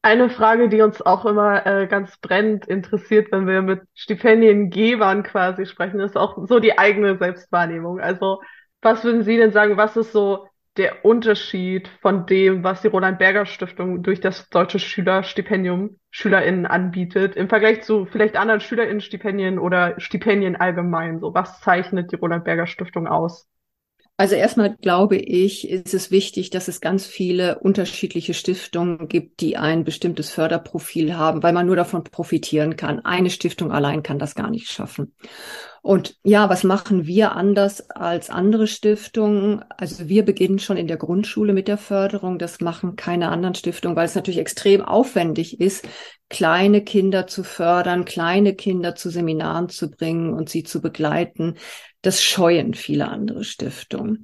Eine 0.05 0.29
Frage, 0.29 0.67
die 0.69 0.81
uns 0.81 1.01
auch 1.01 1.25
immer 1.25 1.65
äh, 1.65 1.87
ganz 1.87 2.17
brennend 2.17 2.65
interessiert, 2.67 3.31
wenn 3.31 3.47
wir 3.47 3.61
mit 3.61 3.81
Stipendiengebern 3.95 5.23
quasi 5.23 5.65
sprechen, 5.65 5.99
ist 6.01 6.17
auch 6.17 6.37
so 6.47 6.59
die 6.59 6.77
eigene 6.77 7.17
Selbstwahrnehmung. 7.17 7.99
Also 8.01 8.41
was 8.81 9.03
würden 9.05 9.23
Sie 9.23 9.37
denn 9.37 9.51
sagen, 9.53 9.77
was 9.77 9.95
ist 9.95 10.11
so 10.11 10.47
der 10.75 11.05
Unterschied 11.05 11.87
von 12.01 12.25
dem, 12.25 12.63
was 12.63 12.81
die 12.81 12.87
Roland 12.89 13.17
Berger 13.17 13.45
Stiftung 13.45 14.03
durch 14.03 14.19
das 14.19 14.49
Deutsche 14.49 14.79
Schülerstipendium 14.79 15.97
SchülerInnen 16.11 16.65
anbietet, 16.65 17.35
im 17.37 17.47
Vergleich 17.47 17.83
zu 17.83 18.05
vielleicht 18.05 18.35
anderen 18.35 18.59
SchülerInnen-Stipendien 18.59 19.57
oder 19.57 19.99
Stipendien 20.01 20.57
allgemein? 20.57 21.19
So, 21.19 21.33
was 21.33 21.61
zeichnet 21.61 22.11
die 22.11 22.17
Roland 22.17 22.43
Berger 22.43 22.67
Stiftung 22.67 23.07
aus? 23.07 23.47
Also 24.15 24.35
erstmal 24.35 24.75
glaube 24.75 25.17
ich, 25.17 25.67
ist 25.67 25.93
es 25.95 26.11
wichtig, 26.11 26.51
dass 26.51 26.67
es 26.67 26.81
ganz 26.81 27.07
viele 27.07 27.57
unterschiedliche 27.59 28.35
Stiftungen 28.35 29.07
gibt, 29.07 29.41
die 29.41 29.57
ein 29.57 29.83
bestimmtes 29.83 30.29
Förderprofil 30.29 31.17
haben, 31.17 31.41
weil 31.41 31.51
man 31.51 31.65
nur 31.65 31.75
davon 31.75 32.03
profitieren 32.03 32.75
kann. 32.75 33.03
Eine 33.03 33.31
Stiftung 33.31 33.71
allein 33.71 34.03
kann 34.03 34.19
das 34.19 34.35
gar 34.35 34.51
nicht 34.51 34.69
schaffen. 34.69 35.15
Und 35.81 36.15
ja, 36.23 36.47
was 36.47 36.63
machen 36.63 37.07
wir 37.07 37.33
anders 37.33 37.89
als 37.89 38.29
andere 38.29 38.67
Stiftungen? 38.67 39.65
Also 39.69 40.07
wir 40.07 40.23
beginnen 40.23 40.59
schon 40.59 40.77
in 40.77 40.87
der 40.87 40.97
Grundschule 40.97 41.51
mit 41.51 41.67
der 41.67 41.79
Förderung. 41.79 42.37
Das 42.37 42.61
machen 42.61 42.95
keine 42.95 43.29
anderen 43.29 43.55
Stiftungen, 43.55 43.97
weil 43.97 44.05
es 44.05 44.15
natürlich 44.15 44.39
extrem 44.39 44.81
aufwendig 44.81 45.59
ist, 45.59 45.87
kleine 46.29 46.83
Kinder 46.83 47.25
zu 47.25 47.43
fördern, 47.43 48.05
kleine 48.05 48.53
Kinder 48.55 48.95
zu 48.95 49.09
Seminaren 49.09 49.69
zu 49.69 49.89
bringen 49.89 50.33
und 50.33 50.49
sie 50.49 50.63
zu 50.63 50.81
begleiten. 50.81 51.55
Das 52.03 52.21
scheuen 52.21 52.75
viele 52.75 53.07
andere 53.07 53.43
Stiftungen. 53.43 54.23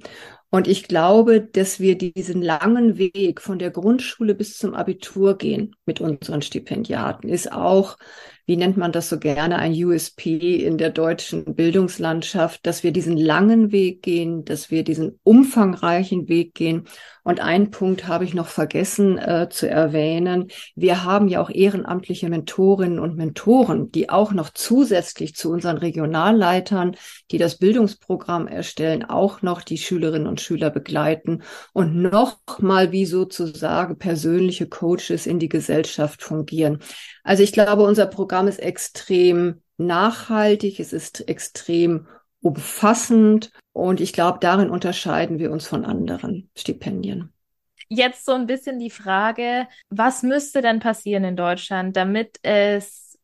Und 0.50 0.68
ich 0.68 0.86
glaube, 0.86 1.40
dass 1.40 1.80
wir 1.80 1.96
diesen 1.96 2.42
langen 2.42 2.98
Weg 2.98 3.40
von 3.40 3.58
der 3.58 3.70
Grundschule 3.70 4.34
bis 4.34 4.58
zum 4.58 4.74
Abitur 4.74 5.38
gehen 5.38 5.74
mit 5.86 6.00
unseren 6.00 6.42
Stipendiaten, 6.42 7.28
ist 7.28 7.50
auch 7.52 7.96
wie 8.50 8.56
nennt 8.56 8.76
man 8.76 8.90
das 8.90 9.08
so 9.08 9.20
gerne, 9.20 9.60
ein 9.60 9.72
USP 9.72 10.56
in 10.56 10.76
der 10.76 10.90
deutschen 10.90 11.54
Bildungslandschaft, 11.54 12.66
dass 12.66 12.82
wir 12.82 12.90
diesen 12.90 13.16
langen 13.16 13.70
Weg 13.70 14.02
gehen, 14.02 14.44
dass 14.44 14.72
wir 14.72 14.82
diesen 14.82 15.20
umfangreichen 15.22 16.28
Weg 16.28 16.54
gehen. 16.54 16.88
Und 17.22 17.38
einen 17.38 17.70
Punkt 17.70 18.08
habe 18.08 18.24
ich 18.24 18.34
noch 18.34 18.48
vergessen 18.48 19.18
äh, 19.18 19.48
zu 19.50 19.68
erwähnen. 19.70 20.48
Wir 20.74 21.04
haben 21.04 21.28
ja 21.28 21.40
auch 21.40 21.50
ehrenamtliche 21.50 22.28
Mentorinnen 22.28 22.98
und 22.98 23.16
Mentoren, 23.16 23.92
die 23.92 24.10
auch 24.10 24.32
noch 24.32 24.50
zusätzlich 24.50 25.36
zu 25.36 25.52
unseren 25.52 25.76
Regionalleitern, 25.76 26.96
die 27.30 27.38
das 27.38 27.58
Bildungsprogramm 27.58 28.48
erstellen, 28.48 29.04
auch 29.04 29.42
noch 29.42 29.62
die 29.62 29.78
Schülerinnen 29.78 30.26
und 30.26 30.40
Schüler 30.40 30.70
begleiten 30.70 31.42
und 31.72 31.94
noch 31.94 32.40
mal 32.58 32.90
wie 32.90 33.06
sozusagen 33.06 33.98
persönliche 33.98 34.66
Coaches 34.66 35.26
in 35.26 35.38
die 35.38 35.48
Gesellschaft 35.48 36.24
fungieren. 36.24 36.80
Also 37.30 37.44
ich 37.44 37.52
glaube, 37.52 37.84
unser 37.84 38.06
Programm 38.06 38.48
ist 38.48 38.58
extrem 38.58 39.62
nachhaltig, 39.76 40.80
es 40.80 40.92
ist 40.92 41.28
extrem 41.28 42.08
umfassend 42.42 43.52
und 43.72 44.00
ich 44.00 44.12
glaube, 44.12 44.40
darin 44.40 44.68
unterscheiden 44.68 45.38
wir 45.38 45.52
uns 45.52 45.64
von 45.64 45.84
anderen 45.84 46.50
Stipendien. 46.58 47.32
Jetzt 47.88 48.24
so 48.24 48.32
ein 48.32 48.48
bisschen 48.48 48.80
die 48.80 48.90
Frage, 48.90 49.68
was 49.90 50.24
müsste 50.24 50.60
denn 50.60 50.80
passieren 50.80 51.22
in 51.22 51.36
Deutschland, 51.36 51.96
damit 51.96 52.40
es 52.42 53.16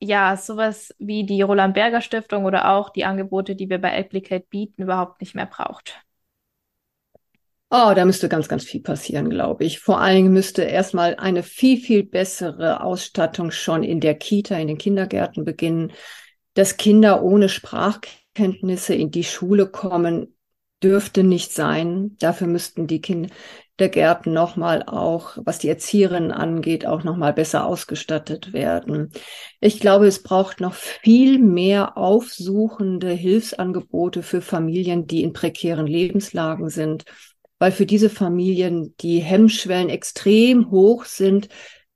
ja 0.00 0.36
sowas 0.36 0.94
wie 0.98 1.24
die 1.24 1.40
Roland 1.40 1.72
Berger 1.72 2.02
Stiftung 2.02 2.44
oder 2.44 2.70
auch 2.72 2.90
die 2.90 3.06
Angebote, 3.06 3.56
die 3.56 3.70
wir 3.70 3.78
bei 3.78 3.98
Applicate 3.98 4.44
bieten, 4.50 4.82
überhaupt 4.82 5.22
nicht 5.22 5.34
mehr 5.34 5.46
braucht? 5.46 6.05
Oh, 7.68 7.92
da 7.96 8.04
müsste 8.04 8.28
ganz, 8.28 8.46
ganz 8.46 8.64
viel 8.64 8.80
passieren, 8.80 9.28
glaube 9.28 9.64
ich. 9.64 9.80
Vor 9.80 10.00
allen 10.00 10.16
Dingen 10.16 10.32
müsste 10.32 10.62
erstmal 10.62 11.16
eine 11.16 11.42
viel, 11.42 11.78
viel 11.78 12.04
bessere 12.04 12.80
Ausstattung 12.80 13.50
schon 13.50 13.82
in 13.82 13.98
der 13.98 14.14
Kita, 14.14 14.56
in 14.56 14.68
den 14.68 14.78
Kindergärten 14.78 15.44
beginnen, 15.44 15.92
dass 16.54 16.76
Kinder 16.76 17.24
ohne 17.24 17.48
Sprachkenntnisse 17.48 18.94
in 18.94 19.10
die 19.10 19.24
Schule 19.24 19.66
kommen, 19.66 20.36
dürfte 20.80 21.24
nicht 21.24 21.52
sein. 21.52 22.16
Dafür 22.20 22.46
müssten 22.46 22.86
die 22.86 23.00
Kindergärten 23.00 24.32
nochmal 24.32 24.84
auch, 24.84 25.36
was 25.44 25.58
die 25.58 25.68
Erzieherinnen 25.68 26.30
angeht, 26.30 26.86
auch 26.86 27.02
nochmal 27.02 27.32
besser 27.32 27.66
ausgestattet 27.66 28.52
werden. 28.52 29.10
Ich 29.58 29.80
glaube, 29.80 30.06
es 30.06 30.22
braucht 30.22 30.60
noch 30.60 30.74
viel 30.74 31.40
mehr 31.40 31.98
aufsuchende 31.98 33.10
Hilfsangebote 33.10 34.22
für 34.22 34.40
Familien, 34.40 35.08
die 35.08 35.24
in 35.24 35.32
prekären 35.32 35.88
Lebenslagen 35.88 36.68
sind 36.68 37.04
weil 37.58 37.72
für 37.72 37.86
diese 37.86 38.10
Familien 38.10 38.94
die 39.00 39.18
Hemmschwellen 39.18 39.88
extrem 39.88 40.70
hoch 40.70 41.04
sind, 41.04 41.48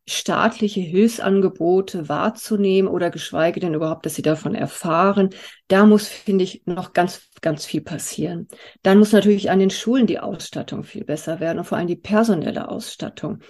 staatliche 0.08 0.80
Hilfsangebote 0.80 2.08
wahrzunehmen 2.08 2.90
oder 2.90 3.10
geschweige 3.10 3.60
denn 3.60 3.74
überhaupt, 3.74 4.04
dass 4.06 4.16
sie 4.16 4.22
davon 4.22 4.54
erfahren. 4.54 5.30
Da 5.68 5.86
muss, 5.86 6.08
finde 6.08 6.44
ich, 6.44 6.62
noch 6.66 6.92
ganz, 6.92 7.28
ganz 7.42 7.64
viel 7.64 7.80
passieren. 7.80 8.48
Dann 8.82 8.98
muss 8.98 9.12
natürlich 9.12 9.50
an 9.50 9.60
den 9.60 9.70
Schulen 9.70 10.06
die 10.06 10.18
Ausstattung 10.18 10.82
viel 10.82 11.04
besser 11.04 11.38
werden 11.38 11.58
und 11.58 11.64
vor 11.64 11.78
allem 11.78 11.86
die 11.86 11.96
personelle 11.96 12.68
Ausstattung. 12.68 13.40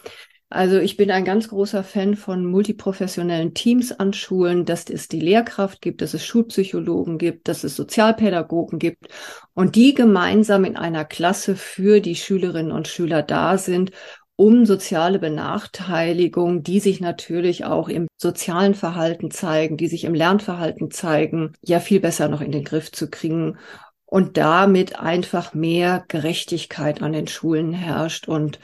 Also 0.52 0.78
ich 0.80 0.96
bin 0.96 1.12
ein 1.12 1.24
ganz 1.24 1.48
großer 1.48 1.84
Fan 1.84 2.16
von 2.16 2.44
multiprofessionellen 2.44 3.54
Teams 3.54 3.92
an 3.92 4.12
Schulen, 4.12 4.64
dass 4.64 4.90
es 4.90 5.06
die 5.06 5.20
Lehrkraft 5.20 5.80
gibt, 5.80 6.02
dass 6.02 6.12
es 6.12 6.24
Schulpsychologen 6.26 7.18
gibt, 7.18 7.46
dass 7.46 7.62
es 7.62 7.76
Sozialpädagogen 7.76 8.80
gibt 8.80 9.06
und 9.54 9.76
die 9.76 9.94
gemeinsam 9.94 10.64
in 10.64 10.76
einer 10.76 11.04
Klasse 11.04 11.54
für 11.54 12.00
die 12.00 12.16
Schülerinnen 12.16 12.72
und 12.72 12.88
Schüler 12.88 13.22
da 13.22 13.58
sind, 13.58 13.92
um 14.34 14.66
soziale 14.66 15.20
Benachteiligung, 15.20 16.64
die 16.64 16.80
sich 16.80 17.00
natürlich 17.00 17.64
auch 17.64 17.88
im 17.88 18.08
sozialen 18.16 18.74
Verhalten 18.74 19.30
zeigen, 19.30 19.76
die 19.76 19.86
sich 19.86 20.02
im 20.02 20.14
Lernverhalten 20.14 20.90
zeigen, 20.90 21.52
ja 21.62 21.78
viel 21.78 22.00
besser 22.00 22.26
noch 22.26 22.40
in 22.40 22.50
den 22.50 22.64
Griff 22.64 22.90
zu 22.90 23.08
kriegen 23.08 23.56
und 24.04 24.36
damit 24.36 24.98
einfach 24.98 25.54
mehr 25.54 26.04
Gerechtigkeit 26.08 27.02
an 27.02 27.12
den 27.12 27.28
Schulen 27.28 27.72
herrscht 27.72 28.26
und 28.26 28.58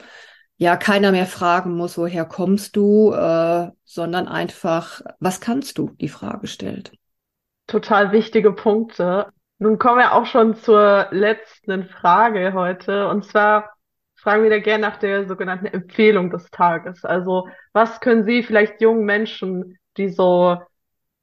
ja 0.57 0.75
keiner 0.75 1.11
mehr 1.11 1.27
fragen 1.27 1.75
muss, 1.75 1.97
woher 1.97 2.25
kommst 2.25 2.75
du, 2.75 3.11
äh, 3.13 3.71
sondern 3.83 4.27
einfach, 4.27 5.01
was 5.19 5.39
kannst 5.39 5.77
du, 5.77 5.91
die 6.01 6.09
Frage 6.09 6.47
stellt. 6.47 6.91
Total 7.67 8.11
wichtige 8.11 8.51
Punkte. 8.51 9.27
Nun 9.59 9.77
kommen 9.77 9.99
wir 9.99 10.13
auch 10.13 10.25
schon 10.25 10.55
zur 10.55 11.07
letzten 11.11 11.85
Frage 11.85 12.53
heute. 12.53 13.07
Und 13.07 13.25
zwar 13.25 13.71
fragen 14.15 14.43
wir 14.43 14.49
da 14.49 14.59
gerne 14.59 14.81
nach 14.81 14.97
der 14.97 15.27
sogenannten 15.27 15.67
Empfehlung 15.67 16.29
des 16.29 16.49
Tages. 16.49 17.05
Also 17.05 17.47
was 17.73 17.99
können 17.99 18.25
Sie 18.25 18.43
vielleicht 18.43 18.81
jungen 18.81 19.05
Menschen, 19.05 19.77
die 19.97 20.09
so 20.09 20.57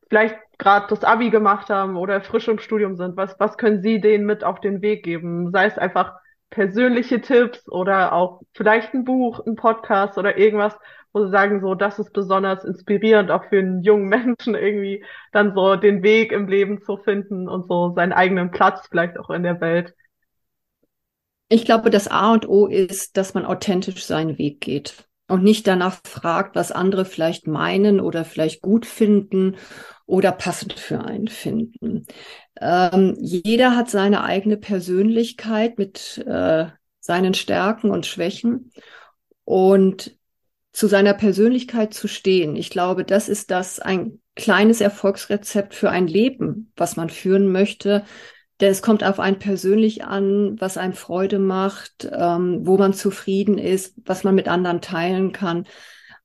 vielleicht 0.09 0.37
gerade 0.59 0.87
das 0.89 1.03
Abi 1.03 1.31
gemacht 1.31 1.71
haben 1.71 1.97
oder 1.97 2.21
frisch 2.21 2.47
im 2.49 2.59
Studium 2.59 2.97
sind, 2.97 3.17
was, 3.17 3.39
was 3.41 3.57
können 3.57 3.83
Sie 3.83 4.01
denen 4.01 4.27
mit 4.27 4.45
auf 4.45 4.61
den 4.61 4.83
Weg 4.83 5.05
geben? 5.05 5.51
Sei 5.51 5.67
es 5.67 5.79
einfach 5.79 6.15
persönliche 6.55 7.21
Tipps 7.21 7.69
oder 7.69 8.13
auch 8.13 8.41
vielleicht 8.53 8.95
ein 8.95 9.05
Buch, 9.05 9.45
ein 9.45 9.57
Podcast 9.57 10.17
oder 10.19 10.39
irgendwas, 10.39 10.73
wo 11.13 11.25
sie 11.25 11.31
sagen, 11.31 11.61
so, 11.61 11.75
das 11.75 11.99
ist 11.99 12.13
besonders 12.13 12.65
inspirierend, 12.65 13.33
auch 13.33 13.45
für 13.49 13.59
einen 13.59 13.83
jungen 13.83 14.09
Menschen 14.09 14.55
irgendwie 14.55 15.05
dann 15.33 15.53
so 15.55 15.75
den 15.75 16.05
Weg 16.05 16.31
im 16.31 16.47
Leben 16.47 16.81
zu 16.81 16.97
finden 16.97 17.49
und 17.49 17.67
so 17.67 17.93
seinen 17.95 18.13
eigenen 18.13 18.53
Platz 18.53 18.87
vielleicht 18.89 19.19
auch 19.19 19.31
in 19.31 19.43
der 19.43 19.61
Welt. 19.61 19.95
Ich 21.49 21.65
glaube, 21.65 21.91
das 21.91 22.09
A 22.09 22.33
und 22.33 22.49
O 22.49 22.67
ist, 22.67 23.17
dass 23.17 23.35
man 23.35 23.45
authentisch 23.45 24.05
seinen 24.07 24.39
Weg 24.39 24.61
geht 24.61 25.09
und 25.27 25.43
nicht 25.43 25.67
danach 25.67 25.99
fragt, 26.07 26.55
was 26.55 26.71
andere 26.71 27.05
vielleicht 27.05 27.49
meinen 27.49 28.01
oder 28.01 28.25
vielleicht 28.25 28.63
gut 28.63 28.87
finden 28.87 29.57
oder 30.07 30.31
passend 30.31 30.75
für 30.75 31.05
einen 31.05 31.29
finden. 31.29 32.07
Ähm, 32.61 33.17
jeder 33.21 33.77
hat 33.77 33.91
seine 33.91 34.23
eigene 34.23 34.57
Persönlichkeit 34.57 35.79
mit 35.79 36.19
äh, 36.27 36.67
seinen 37.01 37.35
Stärken 37.35 37.91
und 37.91 38.07
Schwächen 38.07 38.71
und 39.45 40.17
zu 40.73 40.87
seiner 40.89 41.15
Persönlichkeit 41.15 41.95
zu 41.95 42.09
stehen. 42.09 42.57
Ich 42.57 42.71
glaube, 42.71 43.05
das 43.05 43.29
ist 43.29 43.51
das 43.51 43.79
ein 43.79 44.21
kleines 44.35 44.81
Erfolgsrezept 44.81 45.75
für 45.75 45.91
ein 45.91 46.07
Leben, 46.07 46.73
was 46.77 46.97
man 46.97 47.11
führen 47.11 47.51
möchte. 47.51 48.05
Denn 48.61 48.71
es 48.71 48.83
kommt 48.83 49.03
auf 49.03 49.19
einen 49.19 49.39
persönlich 49.39 50.05
an, 50.05 50.61
was 50.61 50.77
einem 50.77 50.93
Freude 50.93 51.39
macht, 51.39 52.09
ähm, 52.11 52.67
wo 52.67 52.77
man 52.79 52.93
zufrieden 52.93 53.59
ist, 53.59 53.95
was 54.05 54.25
man 54.25 54.35
mit 54.35 54.49
anderen 54.49 54.81
teilen 54.81 55.33
kann. 55.33 55.67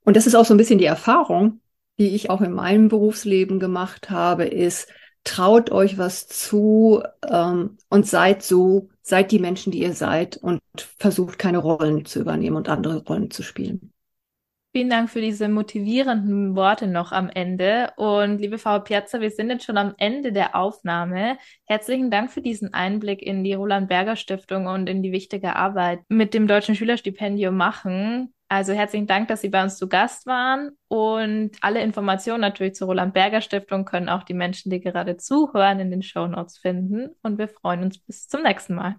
Und 0.04 0.16
das 0.16 0.28
ist 0.28 0.36
auch 0.36 0.46
so 0.46 0.54
ein 0.54 0.58
bisschen 0.58 0.80
die 0.80 0.86
Erfahrung, 0.86 1.62
die 1.98 2.16
ich 2.16 2.30
auch 2.30 2.42
in 2.42 2.52
meinem 2.52 2.88
Berufsleben 2.88 3.60
gemacht 3.60 4.10
habe, 4.10 4.46
ist, 4.46 4.90
traut 5.24 5.72
euch 5.72 5.98
was 5.98 6.28
zu 6.28 7.04
ähm, 7.28 7.78
und 7.90 8.08
seid 8.08 8.44
so, 8.44 8.90
seid 9.02 9.32
die 9.32 9.40
Menschen, 9.40 9.72
die 9.72 9.82
ihr 9.82 9.94
seid 9.94 10.38
und 10.38 10.62
versucht 10.98 11.40
keine 11.40 11.60
Rollen 11.60 12.06
zu 12.06 12.20
übernehmen 12.20 12.56
und 12.56 12.70
andere 12.70 13.04
Rollen 13.04 13.32
zu 13.32 13.44
spielen. 13.44 13.94
Vielen 14.72 14.92
Dank 14.92 15.10
für 15.10 15.20
diese 15.20 15.50
motivierenden 15.50 16.56
Worte 16.56 16.86
noch 16.86 17.12
am 17.12 17.28
Ende. 17.30 17.92
Und 17.98 18.38
liebe 18.38 18.60
Frau 18.60 18.78
Piazza, 18.80 19.20
wir 19.20 19.32
sind 19.32 19.50
jetzt 19.50 19.66
schon 19.66 19.78
am 19.78 19.96
Ende 19.98 20.32
der 20.32 20.56
Aufnahme. 20.56 21.40
Herzlichen 21.66 22.12
Dank 22.12 22.32
für 22.32 22.44
diesen 22.44 22.72
Einblick 22.76 23.24
in 23.24 23.44
die 23.44 23.56
Roland 23.56 23.90
Berger 23.90 24.16
Stiftung 24.16 24.68
und 24.68 24.88
in 24.88 25.02
die 25.02 25.12
wichtige 25.12 25.56
Arbeit 25.56 26.02
mit 26.08 26.36
dem 26.36 26.46
Deutschen 26.46 26.76
Schülerstipendium 26.76 27.58
machen. 27.58 28.32
Also 28.50 28.74
herzlichen 28.74 29.06
Dank, 29.06 29.28
dass 29.28 29.42
Sie 29.42 29.50
bei 29.50 29.64
uns 29.64 29.78
zu 29.78 29.88
Gast 29.88 30.26
waren 30.26 30.72
und 30.88 31.52
alle 31.62 31.84
Informationen 31.84 32.42
natürlich 32.42 32.74
zur 32.74 32.88
Roland 32.88 33.14
Berger 33.14 33.42
Stiftung 33.42 33.86
können 33.86 34.10
auch 34.10 34.24
die 34.24 34.34
Menschen, 34.34 34.72
die 34.72 34.80
gerade 34.80 35.18
zuhören, 35.18 35.80
in 35.80 35.92
den 35.92 36.02
Show 36.02 36.26
Notes 36.26 36.58
finden. 36.58 37.10
Und 37.22 37.38
wir 37.38 37.48
freuen 37.48 37.84
uns 37.84 38.00
bis 38.00 38.28
zum 38.28 38.42
nächsten 38.42 38.74
Mal. 38.74 38.96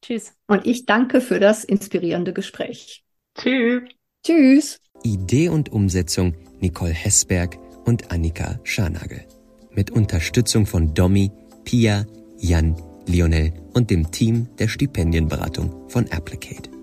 Tschüss. 0.00 0.34
Und 0.46 0.66
ich 0.66 0.86
danke 0.86 1.20
für 1.20 1.38
das 1.38 1.64
inspirierende 1.64 2.32
Gespräch. 2.32 3.04
Tschüss. 3.36 3.82
Tschüss. 4.24 4.80
Idee 5.02 5.50
und 5.50 5.70
Umsetzung 5.70 6.34
Nicole 6.60 6.92
Hessberg 6.92 7.58
und 7.84 8.10
Annika 8.10 8.58
Scharnagel. 8.64 9.26
Mit 9.70 9.90
Unterstützung 9.90 10.64
von 10.64 10.94
Domi, 10.94 11.30
Pia, 11.64 12.06
Jan, 12.38 12.74
Lionel 13.06 13.52
und 13.74 13.90
dem 13.90 14.10
Team 14.10 14.48
der 14.58 14.68
Stipendienberatung 14.68 15.90
von 15.90 16.10
Applicate. 16.10 16.73